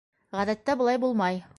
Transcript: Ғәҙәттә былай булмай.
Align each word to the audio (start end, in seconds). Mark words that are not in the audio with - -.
Ғәҙәттә 0.37 0.77
былай 0.81 1.03
булмай. 1.07 1.43